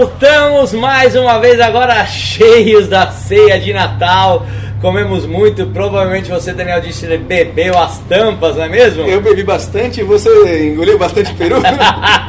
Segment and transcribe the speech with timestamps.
[0.00, 4.46] Voltamos mais uma vez agora cheios da ceia de Natal.
[4.80, 9.02] Comemos muito, provavelmente você, Daniel, disse que bebeu as tampas, não é mesmo?
[9.02, 11.56] Eu bebi bastante e você engoliu bastante peru?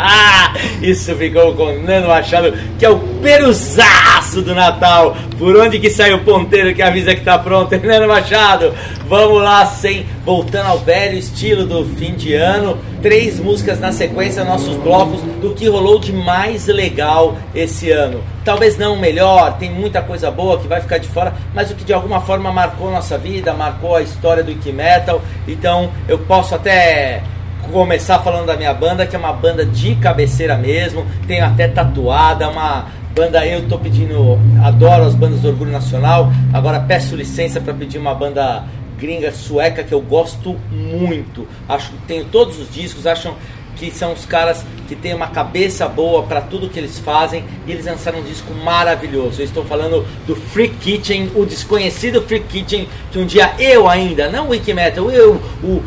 [0.84, 5.16] Isso ficou com o Nando Machado, que é o peruzaço do Natal.
[5.40, 8.74] Por onde que sai o ponteiro que avisa que tá pronto, Nando Machado?
[9.12, 12.78] Vamos lá, sem voltando ao velho estilo do fim de ano.
[13.02, 18.24] Três músicas na sequência, nossos blocos, do que rolou de mais legal esse ano.
[18.46, 21.76] Talvez não o melhor, tem muita coisa boa que vai ficar de fora, mas o
[21.76, 25.22] que de alguma forma marcou nossa vida, marcou a história do Ike Metal.
[25.46, 27.22] Então eu posso até
[27.70, 32.48] começar falando da minha banda, que é uma banda de cabeceira mesmo, tenho até tatuada,
[32.48, 37.74] uma banda eu tô pedindo, adoro as bandas do Orgulho Nacional, agora peço licença para
[37.74, 38.64] pedir uma banda
[39.02, 41.48] gringa sueca que eu gosto muito.
[41.68, 43.36] Acho que tenho todos os discos, acham
[43.76, 47.72] que são os caras que têm uma cabeça boa para tudo que eles fazem e
[47.72, 49.42] eles lançaram um disco maravilhoso.
[49.42, 54.30] Eu estou falando do Free Kitchen, o desconhecido Free Kitchen, que um dia eu ainda,
[54.30, 55.82] não o Wikimetal, eu, o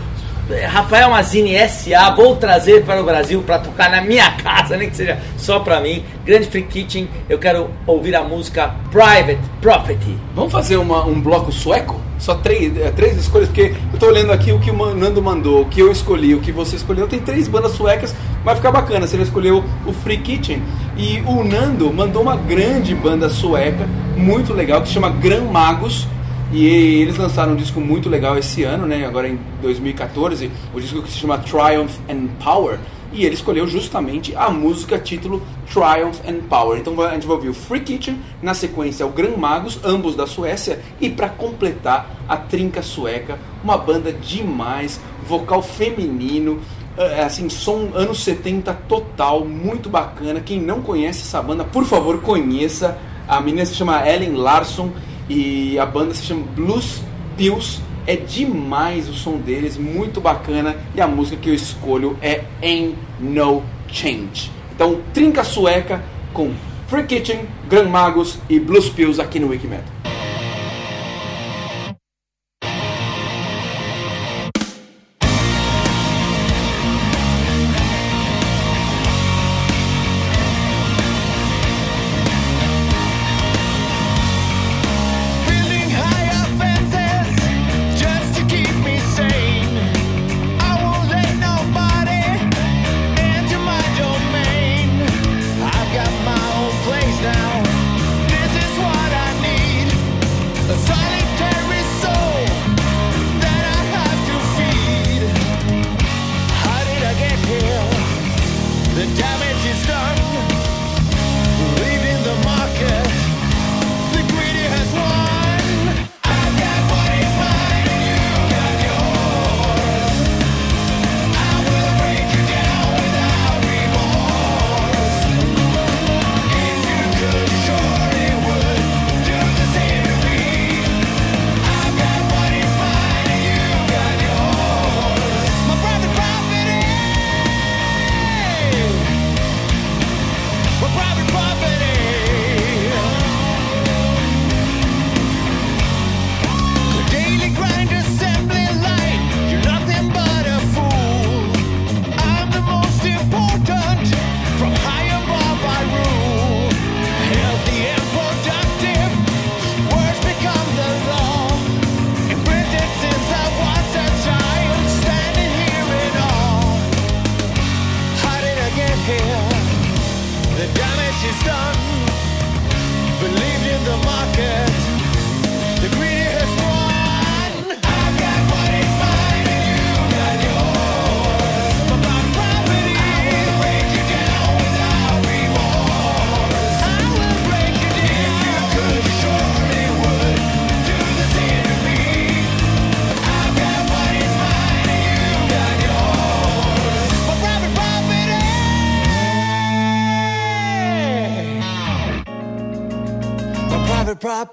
[0.68, 4.96] Rafael Mazini SA, vou trazer para o Brasil para tocar na minha casa, nem que
[4.96, 6.04] seja só para mim.
[6.24, 10.18] Grande Free Kitchen, eu quero ouvir a música Private Property.
[10.34, 11.98] Vamos fazer uma, um bloco sueco?
[12.18, 15.62] Só três, é, três escolhas, porque eu tô olhando aqui o que o Nando mandou,
[15.62, 17.08] o que eu escolhi, o que você escolheu.
[17.08, 19.06] Tem três bandas suecas, vai ficar bacana.
[19.06, 20.62] Você escolheu o Free Kitchen.
[20.96, 26.06] E o Nando mandou uma grande banda sueca, muito legal, que se chama Gran Magos.
[26.54, 29.04] E eles lançaram um disco muito legal esse ano, né?
[29.04, 32.78] Agora em 2014, o disco que se chama Triumph and Power.
[33.12, 36.78] E ele escolheu justamente a música título Triumph and Power.
[36.78, 40.28] Então a gente vai ouvir o Free Kitchen, na sequência o Gran Magos, ambos da
[40.28, 46.60] Suécia, e para completar a Trinca Sueca, uma banda demais, vocal feminino,
[46.96, 50.38] é, assim, som anos 70 total, muito bacana.
[50.38, 52.96] Quem não conhece essa banda, por favor, conheça.
[53.26, 54.92] A menina se chama Ellen Larson
[55.28, 57.02] e a banda se chama Blues
[57.36, 57.80] Pills.
[58.06, 60.76] É demais o som deles, muito bacana.
[60.94, 64.50] E a música que eu escolho é Ain't No Change.
[64.74, 66.02] Então, trinca sueca
[66.32, 66.52] com
[66.88, 70.13] Free Kitchen, Gran Magos e Blues Pills aqui no Wikimedia.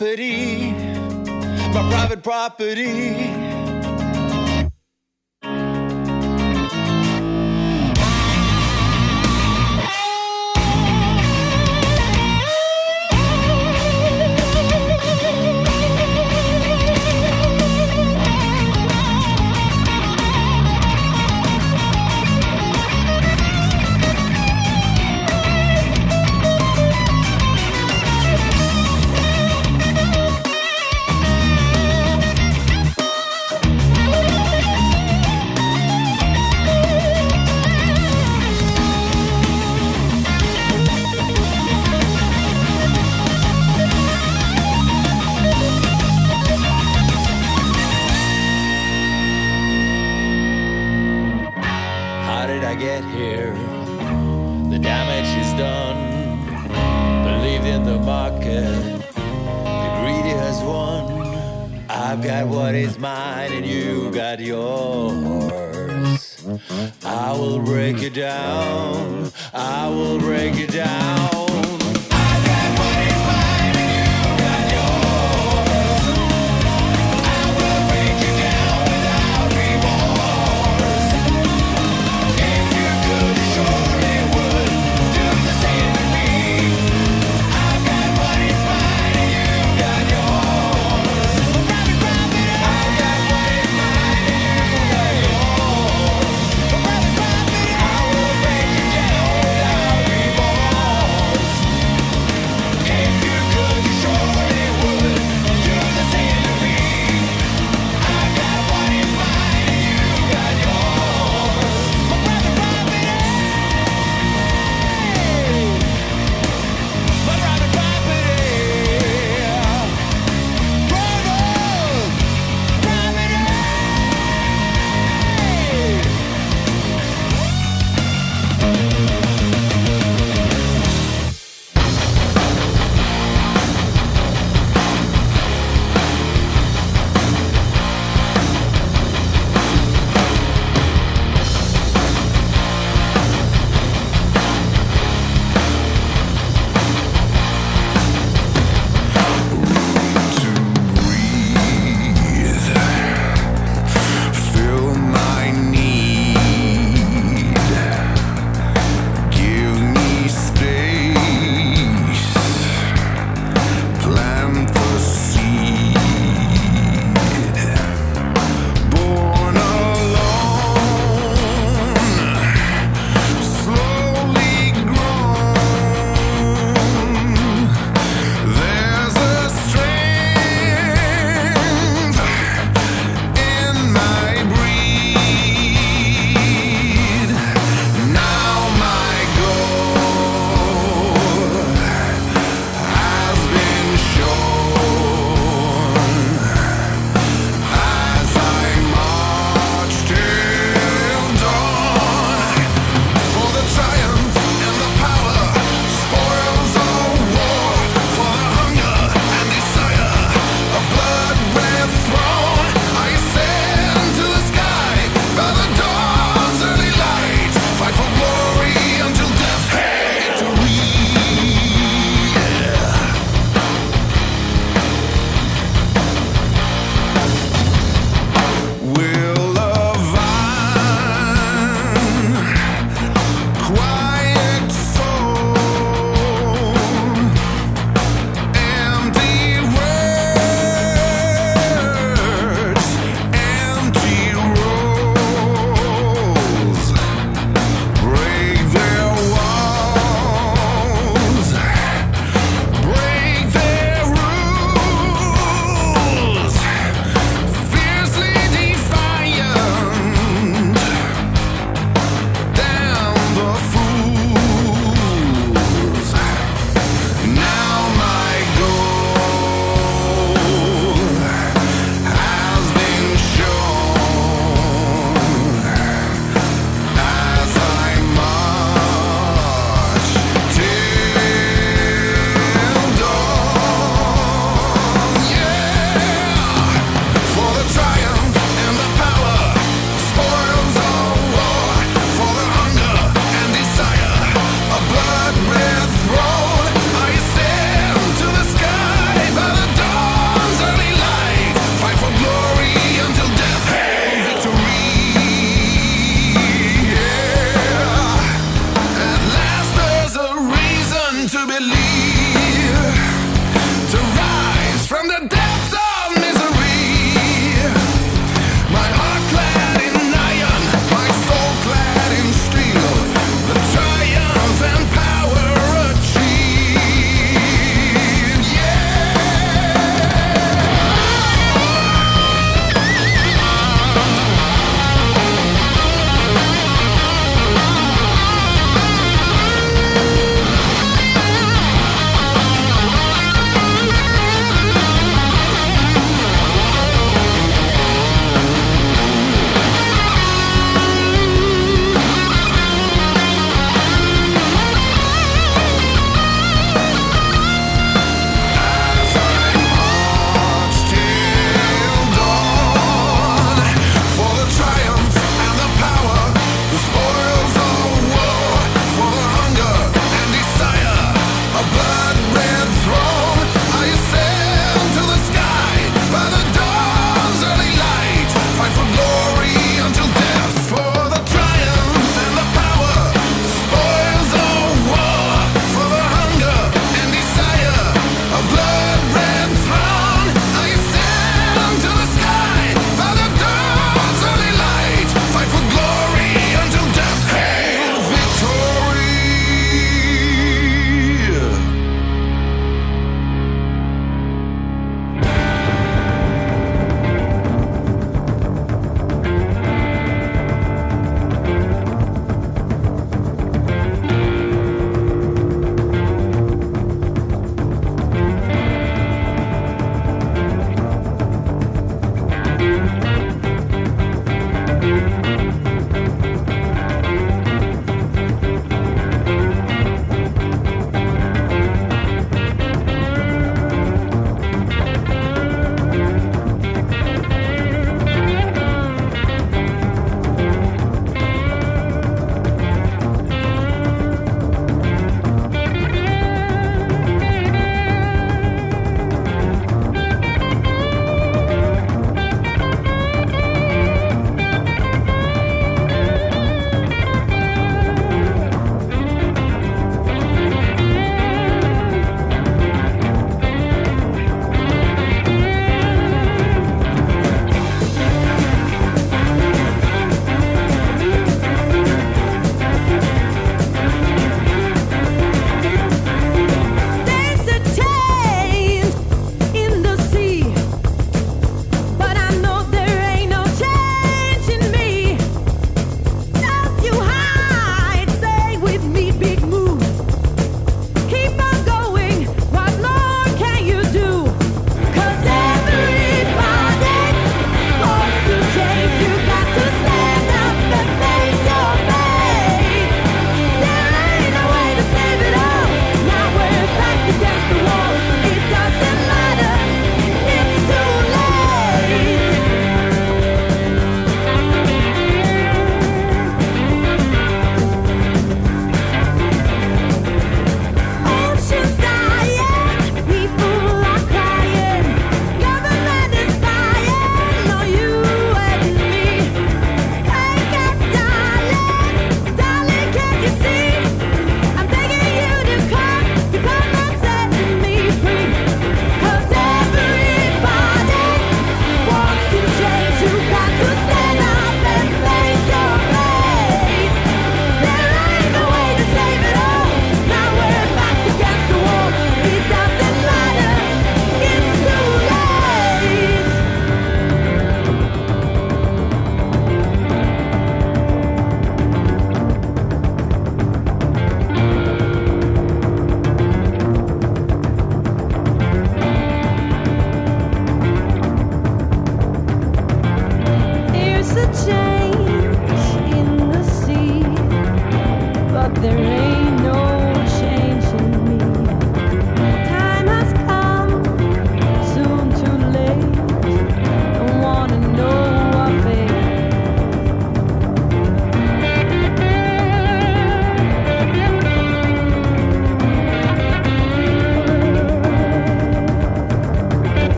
[0.00, 0.70] Property,
[1.74, 3.39] my private property.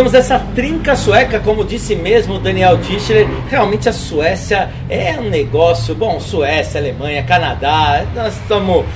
[0.00, 5.28] Voltamos dessa trinca sueca, como disse mesmo o Daniel Dischler, realmente a Suécia é um
[5.28, 8.86] negócio, bom, Suécia, Alemanha, Canadá, nós estamos,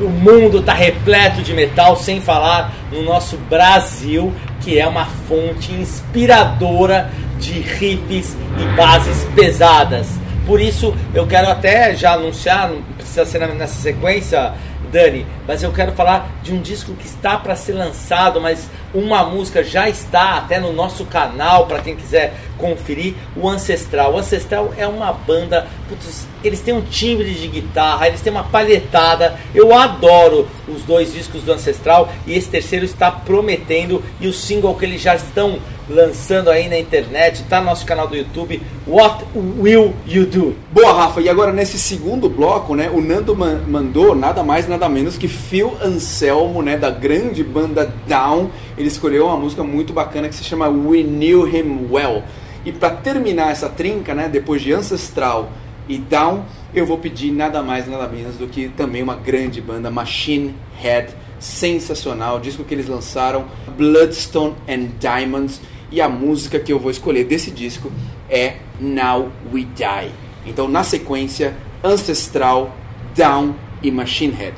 [0.00, 5.72] o mundo está repleto de metal, sem falar no nosso Brasil, que é uma fonte
[5.72, 10.08] inspiradora de riffs e bases pesadas.
[10.46, 14.52] Por isso eu quero até já anunciar, não precisa ser nessa sequência,
[14.90, 19.24] Dani, mas eu quero falar de um disco que está para ser lançado, mas uma
[19.24, 24.14] música já está até no nosso canal para quem quiser conferir, o Ancestral.
[24.14, 28.44] O Ancestral é uma banda, putz, eles têm um timbre de guitarra, eles têm uma
[28.44, 29.38] palhetada.
[29.54, 34.74] Eu adoro os dois discos do Ancestral e esse terceiro está prometendo e o single
[34.74, 35.58] que eles já estão
[35.90, 40.56] lançando aí na internet, tá no nosso canal do YouTube, What Will You Do?
[40.72, 44.88] Boa, Rafa, e agora nesse segundo bloco, né, o Nando man mandou nada mais, nada
[44.88, 48.50] menos que Phil Anselmo, né, da grande banda Down.
[48.78, 52.22] Ele escolheu uma música muito bacana que se chama We Knew Him Well.
[52.64, 55.50] E para terminar essa trinca, né, depois de Ancestral
[55.88, 59.90] e Down, eu vou pedir nada mais, nada menos do que também uma grande banda,
[59.90, 61.08] Machine Head,
[61.40, 66.90] sensacional, o disco que eles lançaram, Bloodstone and Diamonds, e a música que eu vou
[66.90, 67.90] escolher desse disco
[68.28, 70.10] é Now We Die.
[70.46, 72.74] Então, na sequência, Ancestral,
[73.14, 74.54] Down e Machine Head.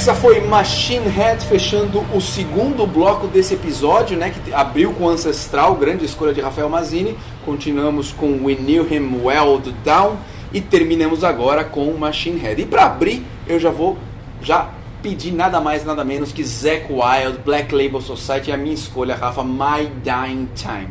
[0.00, 4.30] Essa foi Machine Head fechando o segundo bloco desse episódio, né?
[4.30, 7.18] Que abriu com Ancestral, grande escolha de Rafael Mazini.
[7.44, 10.16] Continuamos com We Knew Him Well do Down
[10.54, 12.62] e terminamos agora com Machine Head.
[12.62, 13.98] E para abrir, eu já vou
[14.40, 14.70] já
[15.02, 19.44] pedir nada mais nada menos que Zack Wild, Black Label Society, a minha escolha, Rafa,
[19.44, 20.88] My Dying Time.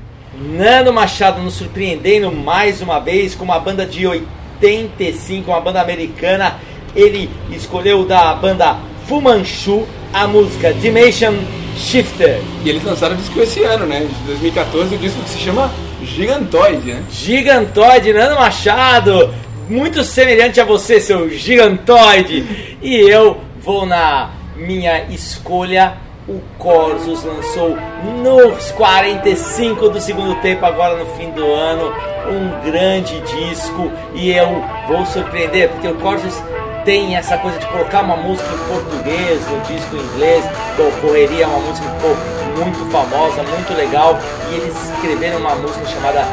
[0.56, 6.60] Nano Machado nos surpreendendo mais uma vez com uma banda de 85, uma banda americana.
[6.96, 11.34] Ele escolheu da banda Fu Manchu a música Dimension
[11.76, 12.40] Shifter.
[12.64, 14.02] E eles lançaram o disco esse ano, né?
[14.02, 15.72] De 2014, o disco que se chama
[16.04, 17.04] Gigantoid, né?
[17.10, 19.34] Gigantoide, Nano Machado,
[19.68, 22.78] muito semelhante a você, seu gigantoide.
[22.84, 25.98] E eu vou na minha escolha.
[26.28, 27.76] O Corsos lançou
[28.22, 31.92] nos 45 do segundo tempo, agora no fim do ano,
[32.30, 33.92] um grande disco.
[34.14, 36.40] E eu vou surpreender, porque o Corsos
[36.86, 40.44] tem essa coisa de colocar uma música em português no disco em inglês.
[40.78, 42.16] Bom, Correria uma música que ficou
[42.58, 44.20] muito famosa, muito legal.
[44.50, 46.26] E eles escreveram uma música chamada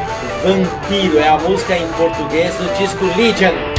[0.43, 3.76] Vampiro, é a música em português do disco Legion.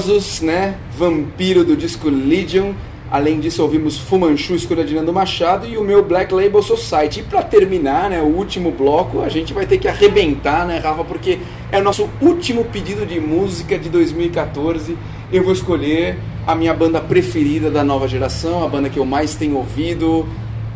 [0.00, 0.76] Corsus, né?
[0.96, 2.72] Vampiro do disco Legion.
[3.10, 7.20] Além disso, ouvimos Fumanchu, escolha de Nando Machado e o meu Black Label Society.
[7.20, 11.04] E para terminar, né, o último bloco, a gente vai ter que arrebentar, né, Rafa?
[11.04, 11.38] Porque
[11.70, 14.96] é o nosso último pedido de música de 2014.
[15.30, 19.34] Eu vou escolher a minha banda preferida da nova geração, a banda que eu mais
[19.34, 20.26] tenho ouvido.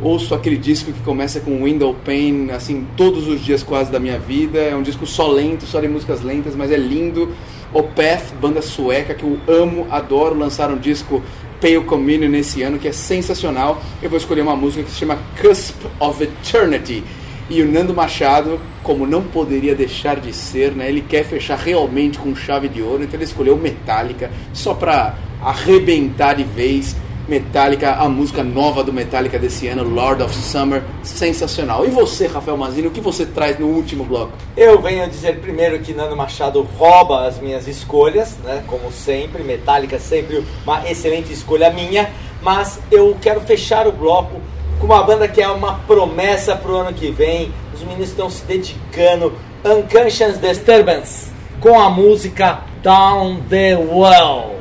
[0.03, 4.19] Ouço aquele disco que começa com Window Pane, assim, todos os dias quase da minha
[4.19, 4.59] vida.
[4.59, 7.31] É um disco só lento, só de músicas lentas, mas é lindo.
[7.75, 11.21] Opeth, banda sueca que eu amo, adoro, lançaram um disco
[11.61, 13.83] Pale Communion nesse ano, que é sensacional.
[14.01, 17.03] Eu vou escolher uma música que se chama Cusp of Eternity.
[17.51, 22.17] E o Nando Machado, como não poderia deixar de ser, né, ele quer fechar realmente
[22.19, 26.97] com chave de ouro, então ele escolheu Metallica só para arrebentar de vez.
[27.27, 31.87] Metallica, a música nova do Metallica desse ano, Lord of Summer, sensacional.
[31.87, 34.33] E você, Rafael Mazini, o que você traz no último bloco?
[34.57, 38.63] Eu venho dizer primeiro que Nando Machado rouba as minhas escolhas, né?
[38.67, 42.11] Como sempre, Metallica sempre uma excelente escolha minha,
[42.43, 44.41] mas eu quero fechar o bloco
[44.79, 47.51] com uma banda que é uma promessa pro ano que vem.
[47.73, 49.33] Os meninos estão se dedicando,
[49.65, 54.54] Unconscious Disturbance, com a música Down the Well.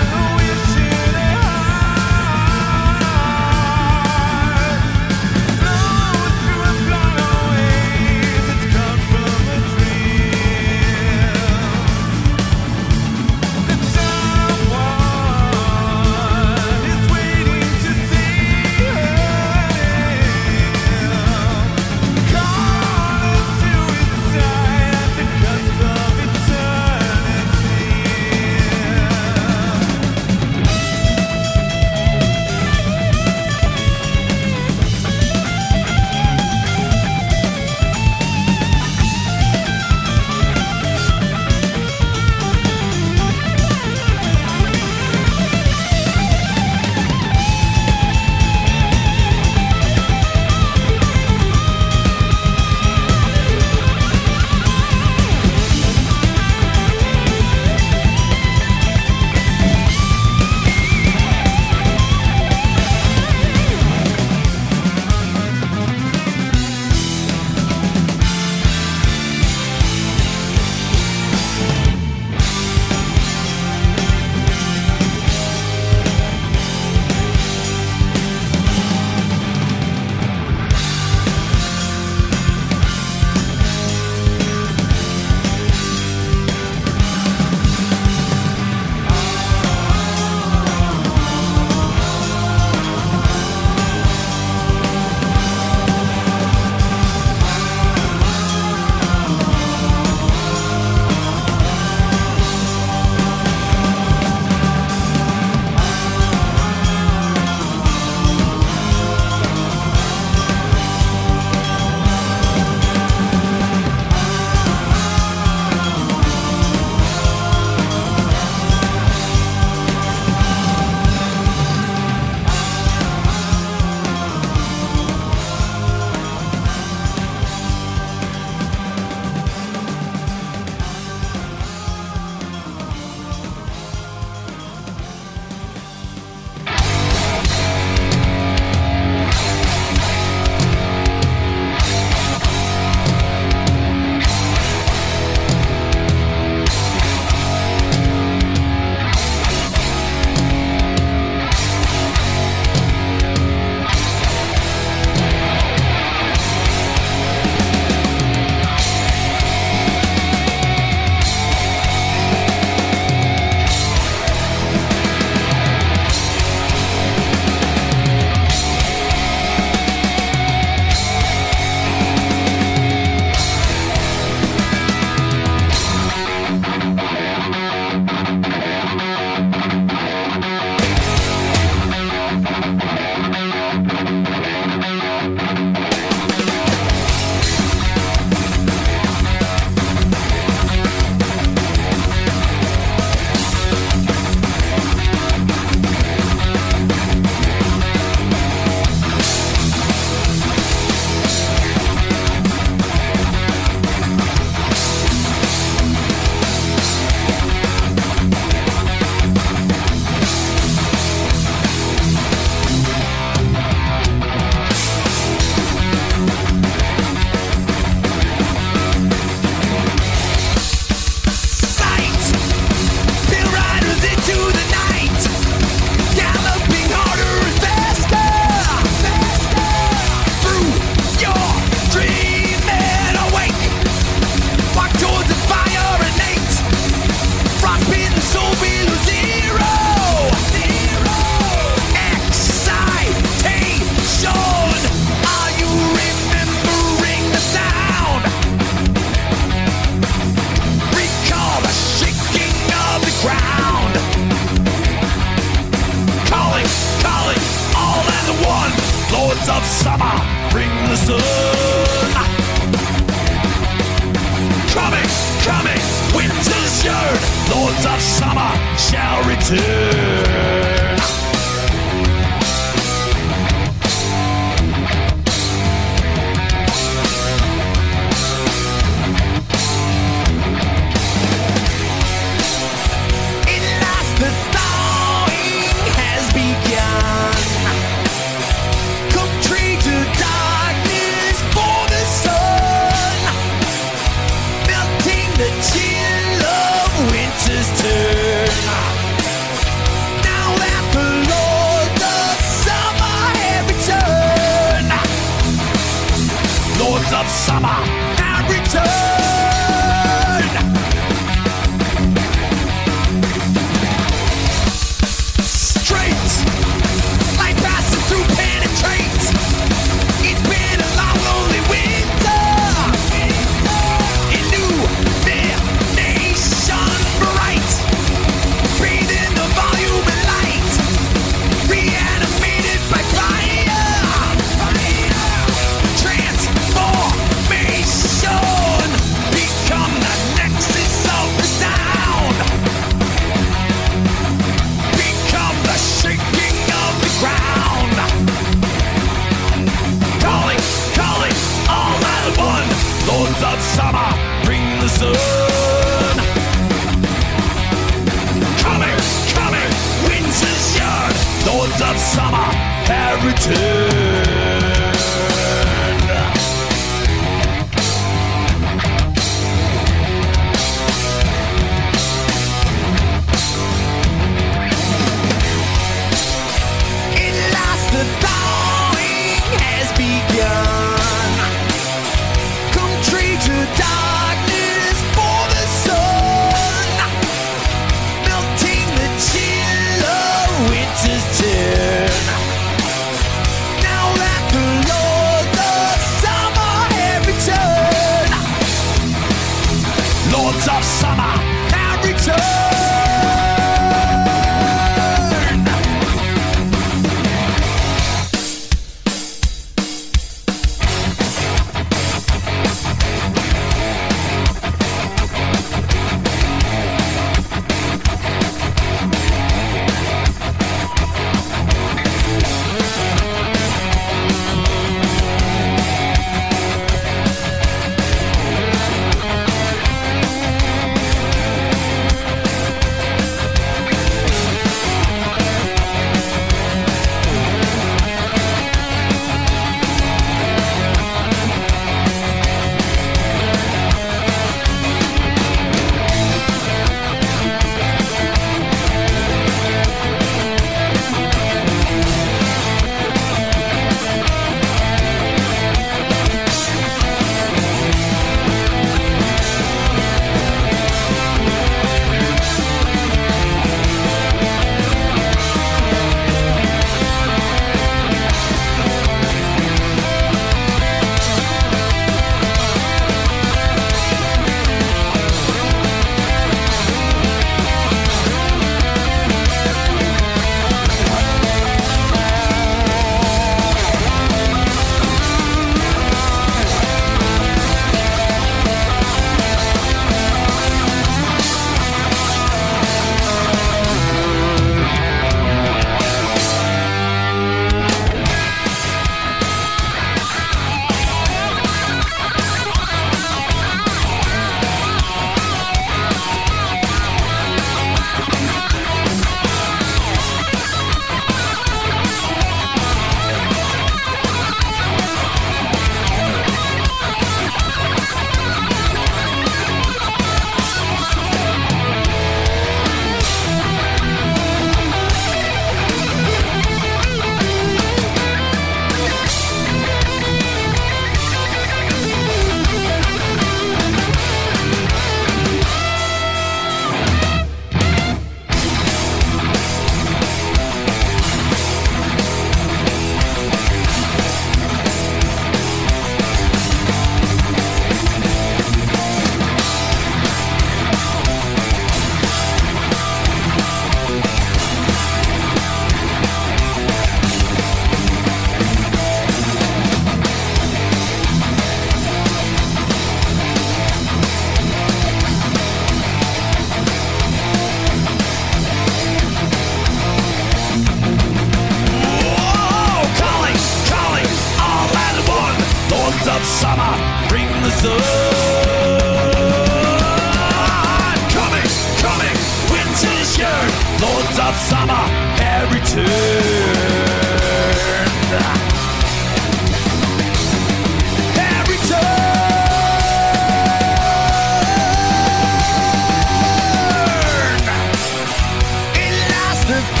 [599.67, 600.00] The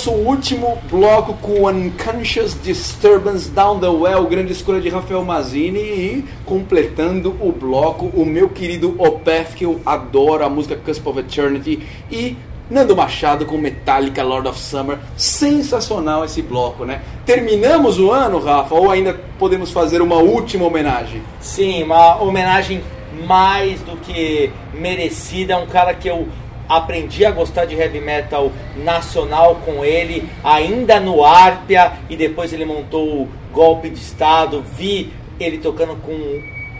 [0.00, 6.24] nosso último bloco com Unconscious Disturbance Down the Well, grande escolha de Rafael Mazini e
[6.46, 11.86] completando o bloco, o meu querido Opeth, que eu adoro, a música Cusp of Eternity
[12.10, 12.34] e
[12.70, 14.96] Nando Machado com Metallica Lord of Summer.
[15.18, 17.02] Sensacional esse bloco, né?
[17.26, 21.20] Terminamos o ano, Rafa, ou ainda podemos fazer uma última homenagem?
[21.40, 22.82] Sim, uma homenagem
[23.26, 25.52] mais do que merecida.
[25.52, 26.26] É um cara que eu
[26.70, 32.64] aprendi a gostar de heavy metal nacional com ele, ainda no Arpia, e depois ele
[32.64, 34.64] montou o Golpe de Estado.
[34.76, 36.12] Vi ele tocando com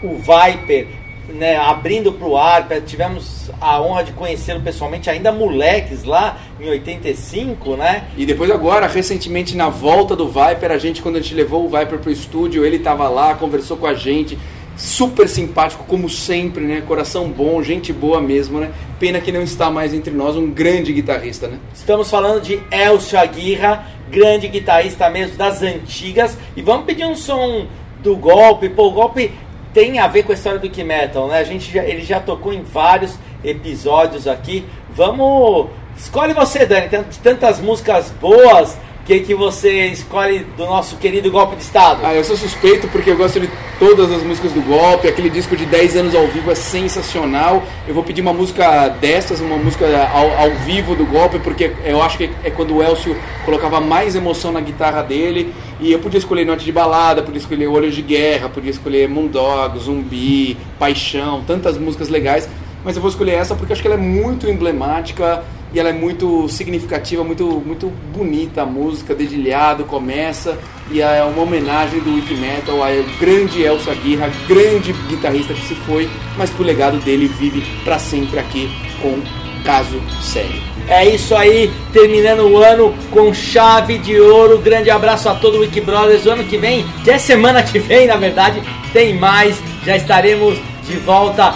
[0.07, 0.87] o Viper,
[1.27, 2.79] né, abrindo pro Arpia.
[2.79, 8.05] Tivemos a honra de conhecê-lo pessoalmente, ainda moleques lá em 85, né?
[8.15, 11.69] E depois agora, recentemente na volta do Viper, a gente quando a gente levou o
[11.69, 14.37] Viper pro estúdio, ele tava lá, conversou com a gente.
[14.77, 16.81] Super simpático, como sempre, né?
[16.81, 18.71] Coração bom, gente boa mesmo, né?
[18.99, 21.57] Pena que não está mais entre nós, um grande guitarrista, né?
[21.73, 26.37] Estamos falando de Elcio Aguirra, grande guitarrista mesmo das antigas.
[26.55, 27.67] E vamos pedir um som
[28.01, 28.69] do golpe.
[28.69, 29.31] Pô, o golpe
[29.73, 31.39] tem a ver com a história do que metal, né?
[31.39, 34.65] A gente já, ele já tocou em vários episódios aqui.
[34.89, 35.67] Vamos.
[35.97, 36.89] Escolhe você, Dani.
[37.23, 38.77] Tantas músicas boas.
[39.05, 42.01] Que que você escolhe do nosso querido golpe de estado?
[42.03, 43.49] Ah, eu sou suspeito porque eu gosto de
[43.79, 45.07] todas as músicas do golpe.
[45.07, 47.63] Aquele disco de 10 anos ao vivo é sensacional.
[47.87, 51.99] Eu vou pedir uma música dessas, uma música ao, ao vivo do golpe, porque eu
[51.99, 55.51] acho que é quando o Elcio colocava mais emoção na guitarra dele.
[55.79, 59.79] E eu podia escolher Noite de Balada, podia escolher Olhos de Guerra, podia escolher Moondog,
[59.79, 62.47] Zumbi, Paixão, tantas músicas legais.
[62.83, 65.43] Mas eu vou escolher essa porque acho que ela é muito emblemática
[65.73, 70.57] e ela é muito significativa, muito, muito bonita a música, dedilhado, começa
[70.91, 75.75] e é uma homenagem do Wiki Metal ao grande Elsa Aguirra, grande guitarrista que se
[75.75, 78.69] foi, mas que o legado dele vive para sempre aqui
[79.01, 79.19] com
[79.63, 80.61] Caso Sério.
[80.87, 84.57] É isso aí, terminando o ano com chave de ouro.
[84.57, 86.25] Grande abraço a todo o Wiki Brothers.
[86.25, 88.61] O ano que vem, que é semana que vem, na verdade,
[88.91, 89.55] tem mais.
[89.85, 91.53] Já estaremos de volta.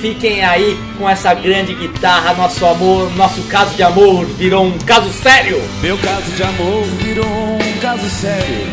[0.00, 2.34] Fiquem aí com essa grande guitarra.
[2.34, 5.60] Nosso amor, nosso caso de amor virou um caso sério.
[5.82, 8.66] Meu caso de amor virou um caso sério,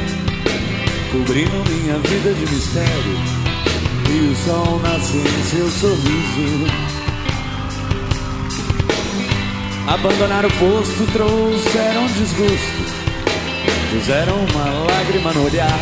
[1.12, 3.44] cobrindo minha vida de mistério.
[4.08, 6.68] E o sol nasce em seu sorriso.
[9.88, 13.04] Abandonar o posto, trouxeram desgosto.
[13.92, 15.80] Puseram uma lágrima no olhar,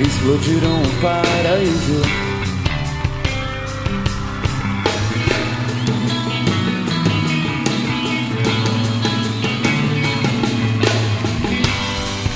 [0.00, 2.27] explodiram um paraíso.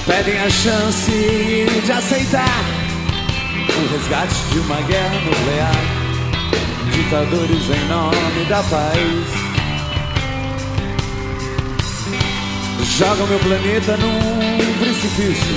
[0.07, 1.11] Pedem a chance
[1.85, 2.65] de aceitar
[3.69, 6.03] o resgate de uma guerra nuclear.
[6.93, 9.43] Ditadores em nome da paz.
[12.99, 15.57] Jogam meu planeta num precipício.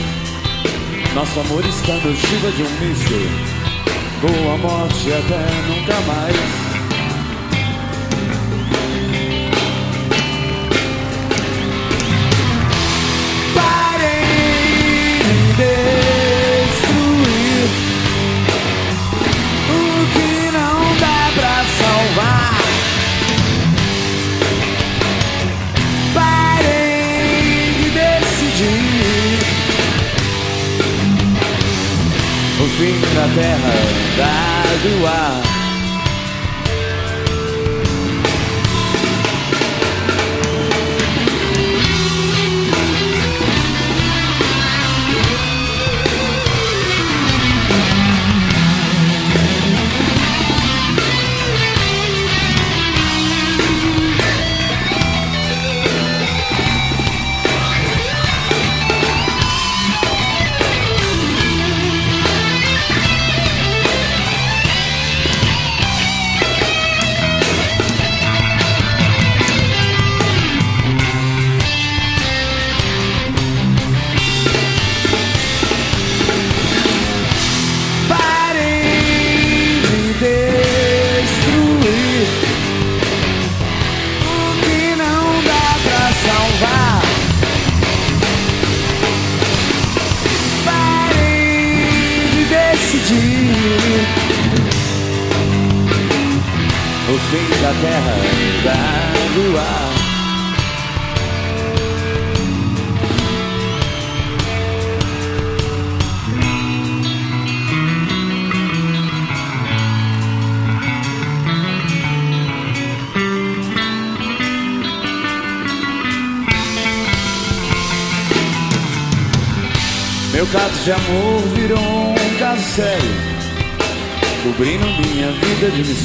[1.13, 3.29] Nosso amor está no chuva de um míssil.
[4.21, 6.64] Boa morte até nunca mais.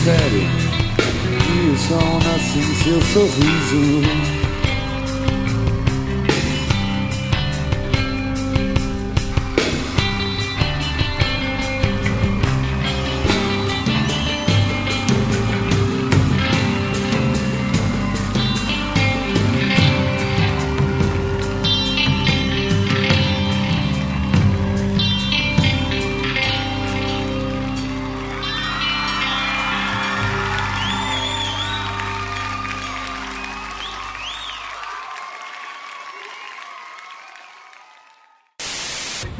[0.01, 0.49] Mistério.
[0.99, 4.30] E o sol nasce em seu sorriso.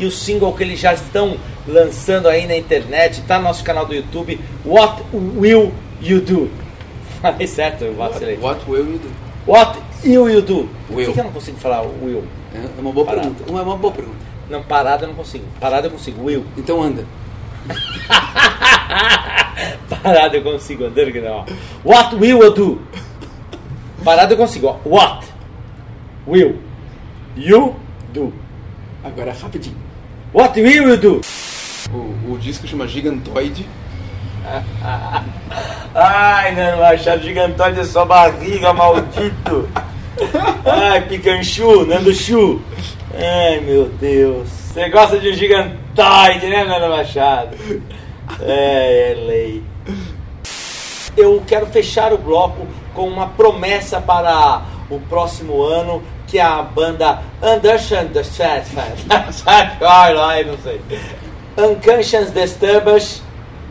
[0.01, 1.37] E o single que eles já estão
[1.69, 6.51] lançando aí na internet, tá no nosso canal do YouTube, What Will You Do?
[7.23, 8.39] Falei certo, eu vacilei.
[8.41, 9.11] What will you do?
[9.47, 10.69] What Will You Do?
[10.89, 11.07] Por Will.
[11.09, 12.25] que, que eu não consigo falar Will?
[12.55, 13.29] É uma boa Parado.
[13.31, 13.51] pergunta.
[13.51, 14.17] Uma- É uma boa pergunta.
[14.49, 15.45] Não, parada eu não consigo.
[15.61, 16.25] Parada eu consigo.
[16.25, 16.45] Will.
[16.57, 17.05] Então anda.
[20.03, 21.45] Parada eu consigo, andando que não.
[21.85, 22.81] What will you do?
[24.05, 24.81] Parada eu consigo.
[24.85, 25.27] What
[26.27, 26.57] will
[27.37, 27.77] you
[28.13, 28.33] do?
[29.05, 29.77] Agora rapidinho.
[30.33, 31.21] What will you do?
[31.93, 33.67] O, o disco chama Gigantoide.
[35.93, 39.69] Ai, Nano Machado, gigantão de sua barriga, maldito.
[40.65, 42.63] Ai, Picanchu, Nando Chu.
[43.13, 44.49] Ai, meu Deus.
[44.49, 47.57] Você gosta de gigantoide, né, Nando Machado?
[48.41, 49.63] É, é lei.
[51.17, 56.01] Eu quero fechar o bloco com uma promessa para o próximo ano,
[56.31, 58.23] que é a banda Understand the
[59.47, 60.81] Ai, ai, não sei.
[61.59, 63.23] Unconscious Disturbance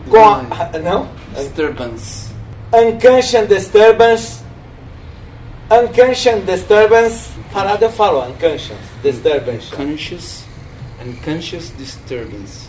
[0.08, 0.78] com a...
[0.78, 1.08] Não?
[1.34, 2.28] Disturbance.
[2.72, 4.42] Unconscious Disturbance.
[5.70, 7.30] Unconscious Disturbance.
[7.52, 9.70] Parada eu falo, Unconscious Disturbance.
[9.74, 10.44] Conscious.
[11.04, 12.68] Unconscious Disturbance.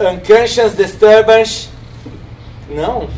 [0.00, 1.68] Unconscious Disturbance.
[2.68, 3.08] Não,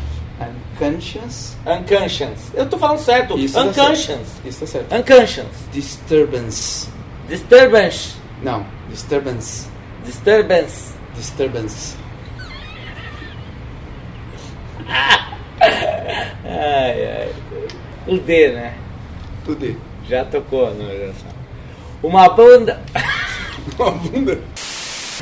[0.75, 1.55] Unconscious.
[1.65, 2.39] Unconscious.
[2.53, 3.37] Eu tô falando certo.
[3.37, 4.05] Isso tá Unconscious.
[4.05, 4.47] certo.
[4.47, 4.95] Isso tá certo.
[4.95, 5.47] Unconscious.
[5.71, 6.89] Disturbance.
[7.27, 8.15] Disturbance.
[8.41, 8.65] Não.
[8.89, 9.67] Disturbance.
[10.05, 10.93] Disturbance.
[11.15, 11.95] Disturbance.
[16.45, 17.29] Ai, ai.
[18.07, 18.73] O D, né?
[19.45, 19.79] Tudo.
[20.09, 21.13] Já tocou no
[22.01, 22.81] Uma banda.
[23.79, 24.39] Uma bunda.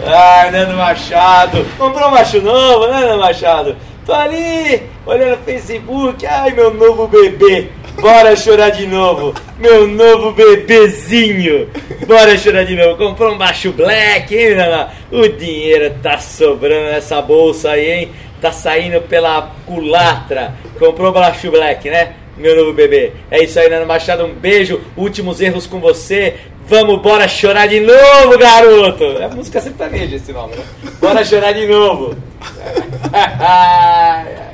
[0.03, 1.63] Ai, Nando Machado.
[1.77, 3.77] Comprou um macho novo, né, Nando Machado?
[4.05, 6.25] Tô ali, olhando no Facebook.
[6.25, 7.69] Ai, meu novo bebê.
[7.99, 9.33] Bora chorar de novo.
[9.59, 11.69] Meu novo bebezinho.
[12.07, 12.97] Bora chorar de novo.
[12.97, 14.89] Comprou um baixo black, hein, Nana?
[15.11, 18.11] O dinheiro tá sobrando nessa bolsa aí, hein?
[18.41, 20.55] Tá saindo pela culatra.
[20.79, 22.13] Comprou um baixo black, né?
[22.37, 23.11] Meu novo bebê.
[23.29, 24.25] É isso aí, Nando Machado.
[24.25, 24.81] Um beijo.
[24.97, 26.35] Últimos erros com você.
[26.65, 29.03] Vamos, bora chorar de novo, garoto!
[29.03, 30.63] É música sertaneja esse nome, né?
[31.01, 32.15] Bora chorar de novo!
[33.13, 34.51] Ai.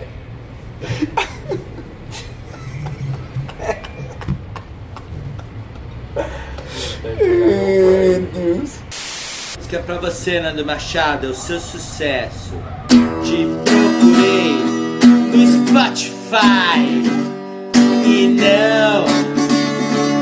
[9.60, 12.54] Isso que é pra você, Nando Machado, é o seu sucesso.
[13.24, 14.54] Te procurei
[15.34, 16.80] no Spotify
[18.06, 19.06] e não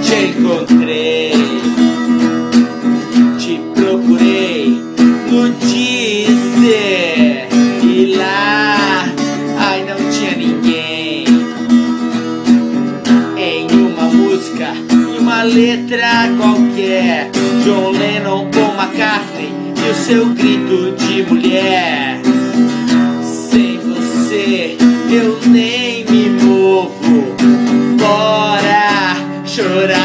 [0.02, 1.34] te encontrei.
[3.38, 4.82] Te procurei
[5.30, 7.15] no Deezer
[8.14, 9.06] lá,
[9.58, 11.26] ai não tinha ninguém.
[13.38, 17.32] Em uma música, em uma letra qualquer,
[17.64, 19.52] John Lennon, Paul McCartney
[19.86, 22.20] e o seu grito de mulher.
[23.24, 24.78] Sem você
[25.10, 27.36] eu nem me movo.
[27.98, 29.16] Bora
[29.46, 30.05] chorar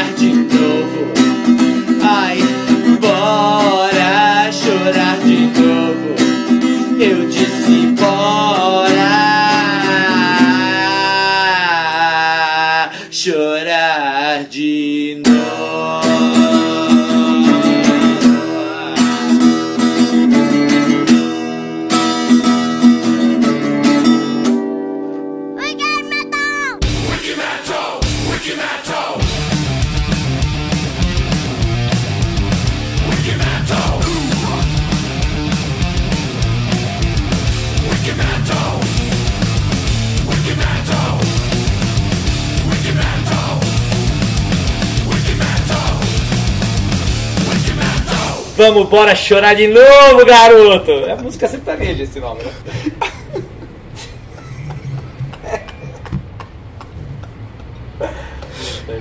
[48.61, 50.91] Vamos, bora chorar de novo, garoto!
[50.91, 52.51] É música sertaneja esse nome, né?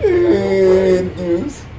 [0.03, 1.70] Meu Deus.